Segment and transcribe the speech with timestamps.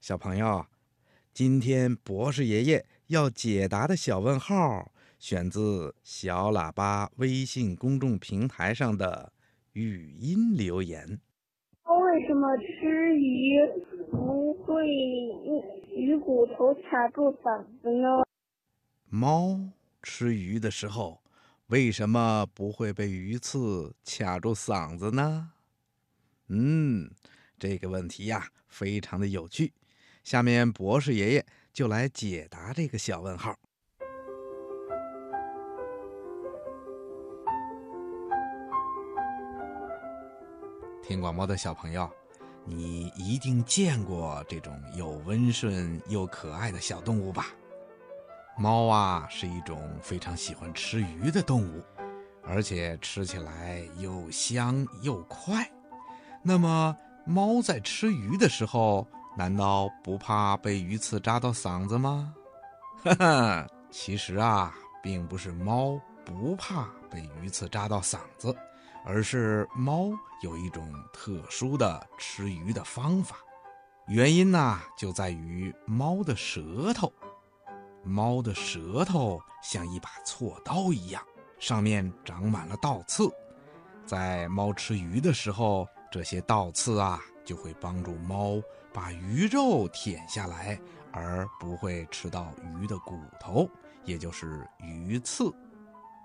[0.00, 0.64] 小朋友，
[1.34, 9.30] 今天博士爷爷要解答的小问号，选自小喇叭微信公众平台上的
[9.74, 11.20] 语音留言。
[11.84, 13.58] 猫为什么吃鱼
[14.10, 14.86] 不会
[15.94, 18.24] 鱼骨头卡住嗓子呢？
[19.10, 19.60] 猫
[20.02, 21.20] 吃鱼的时候，
[21.66, 25.52] 为什么不会被鱼刺卡住嗓子呢？
[26.48, 27.10] 嗯，
[27.58, 29.74] 这个问题呀，非常的有趣。
[30.30, 33.52] 下面博士爷爷就来解答这个小问号。
[41.02, 42.08] 听广播的小朋友，
[42.64, 47.46] 你一定见过这种又温顺又可爱的小动物吧？
[48.56, 51.82] 猫啊，是一种非常喜欢吃鱼的动物，
[52.44, 55.68] 而且吃起来又香又快。
[56.40, 62.34] 那么，猫在吃鱼的时候，难道不怕被鱼刺扎到嗓子吗？
[63.02, 68.54] 哈哈，其实啊，并不是猫不怕被鱼刺扎到嗓子，
[69.04, 70.10] 而是猫
[70.42, 73.36] 有一种特殊的吃鱼的方法。
[74.08, 77.10] 原因呢，就在于猫的舌头。
[78.02, 81.22] 猫的舌头像一把锉刀一样，
[81.58, 83.30] 上面长满了倒刺。
[84.04, 88.60] 在猫吃鱼的时候，这些倒刺啊，就会帮助猫。
[88.92, 90.80] 把鱼肉舔下来，
[91.12, 93.68] 而不会吃到鱼的骨头，
[94.04, 95.52] 也就是鱼刺。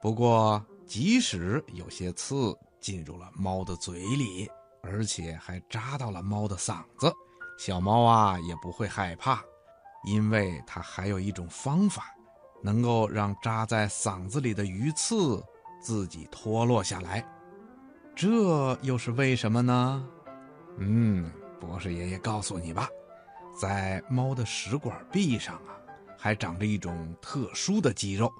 [0.00, 4.48] 不过，即使有些刺进入了猫的嘴里，
[4.82, 7.12] 而且还扎到了猫的嗓子，
[7.58, 9.42] 小猫啊也不会害怕，
[10.04, 12.14] 因为它还有一种方法，
[12.62, 15.42] 能够让扎在嗓子里的鱼刺
[15.80, 17.26] 自己脱落下来。
[18.14, 20.08] 这又是为什么呢？
[20.78, 21.30] 嗯。
[21.60, 22.88] 博士爷爷告诉你吧，
[23.58, 25.76] 在猫的食管壁上啊，
[26.18, 28.30] 还长着一种特殊的肌肉。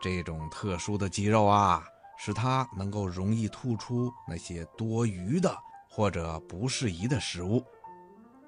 [0.00, 1.84] 这种特殊的肌肉啊，
[2.18, 5.56] 使它能够容易吐出那些多余的
[5.88, 7.64] 或者不适宜的食物。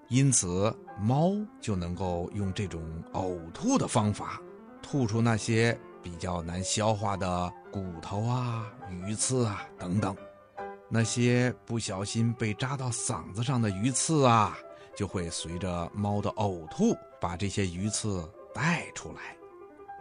[0.09, 2.81] 因此，猫就能够用这种
[3.13, 4.41] 呕吐的方法，
[4.81, 10.15] 吐出那些比较难消化的骨头啊、鱼刺啊等等。
[10.89, 14.57] 那些不小心被扎到嗓子上的鱼刺啊，
[14.95, 18.25] 就会随着猫的呕吐把这些鱼刺
[18.55, 19.37] 带出来，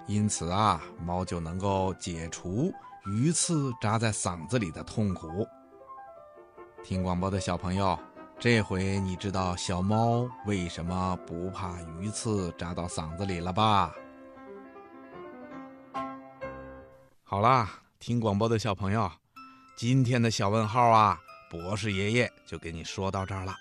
[0.05, 2.71] 因此啊，猫就能够解除
[3.07, 5.27] 鱼刺扎在嗓子里的痛苦。
[6.83, 7.97] 听广播的小朋友，
[8.39, 13.91] 这回你知道小猫为什么不怕鱼刺扎到嗓子里了吧？
[17.23, 19.11] 好啦，听广播的小朋友。
[19.75, 23.53] 今天的小问号啊，博士爷爷就给你说到这儿了。